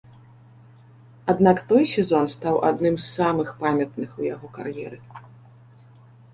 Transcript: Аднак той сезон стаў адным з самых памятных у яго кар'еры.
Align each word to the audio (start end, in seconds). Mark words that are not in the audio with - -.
Аднак 1.33 1.57
той 1.73 1.83
сезон 1.93 2.25
стаў 2.35 2.55
адным 2.71 2.95
з 3.03 3.07
самых 3.17 3.53
памятных 3.63 4.09
у 4.23 4.29
яго 4.33 4.47
кар'еры. 4.59 4.97